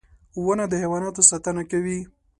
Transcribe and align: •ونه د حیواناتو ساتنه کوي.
•ونه 0.45 0.65
د 0.69 0.73
حیواناتو 0.81 1.21
ساتنه 1.31 1.63
کوي. 1.71 1.99